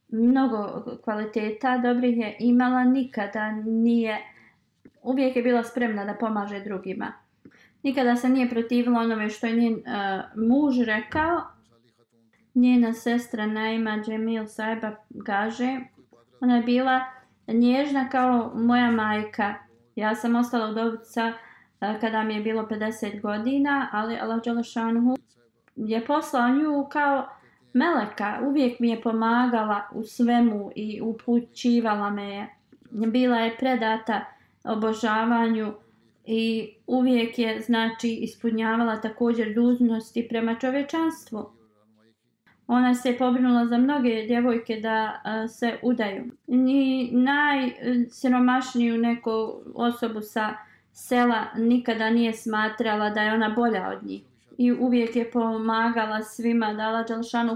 [0.10, 4.18] mnogo kvaliteta dobrih je imala, nikada nije,
[5.04, 7.14] uvijek je bila spremna da pomaže drugima.
[7.84, 9.82] Nikada se nije protivila onome što je njen uh,
[10.48, 11.42] muž rekao.
[12.56, 14.96] Njena sestra Naima Džemil Saiba
[15.26, 15.80] kaže,
[16.42, 17.02] ona je bila
[17.48, 19.54] nježna kao moja majka.
[19.96, 21.34] Ja sam ostala udovica
[21.82, 25.18] e, kada mi je bilo 50 godina, ali Allah Đalašanhu
[25.76, 27.30] je poslao nju kao
[27.74, 28.40] meleka.
[28.44, 32.48] Uvijek mi je pomagala u svemu i upućivala me je.
[32.92, 34.26] Bila je predata
[34.64, 35.74] obožavanju
[36.26, 41.59] i uvijek je znači ispunjavala također dužnosti prema čovječanstvu.
[42.72, 46.26] Ona se pobrinula za mnoge djevojke da a, se udaju.
[46.48, 49.32] Ni najsiromašniju neku
[49.76, 50.54] osobu sa
[50.94, 54.22] sela nikada nije smatrala da je ona bolja od njih.
[54.58, 57.06] I uvijek je pomagala svima da Allah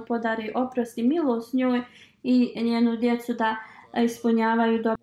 [0.07, 1.81] podari oprost i milost njoj
[2.23, 3.55] i njenu djecu da
[4.03, 5.02] ispunjavaju dobro.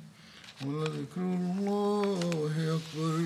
[0.65, 2.19] ولذكر الله
[2.77, 3.21] أكبر